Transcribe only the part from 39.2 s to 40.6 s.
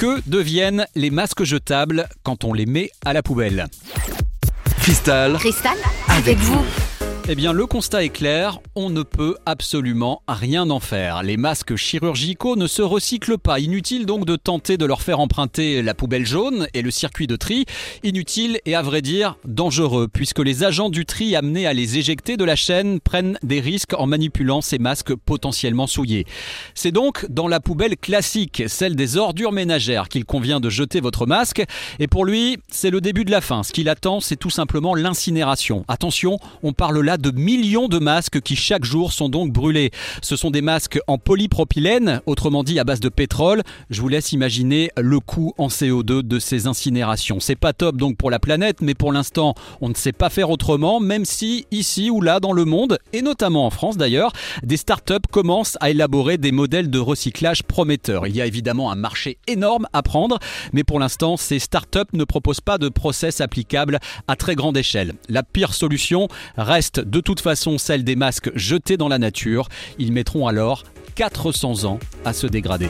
donc brûlés. Ce sont